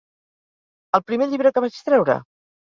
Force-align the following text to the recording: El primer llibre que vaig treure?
El 0.99 1.03
primer 1.11 1.27
llibre 1.35 1.53
que 1.59 1.65
vaig 1.67 1.79
treure? 1.91 2.17